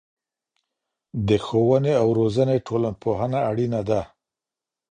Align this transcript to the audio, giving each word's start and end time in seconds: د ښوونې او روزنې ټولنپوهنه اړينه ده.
د 1.27 1.29
ښوونې 1.45 1.93
او 2.01 2.07
روزنې 2.19 2.57
ټولنپوهنه 2.67 3.39
اړينه 3.49 3.81
ده. 3.89 4.01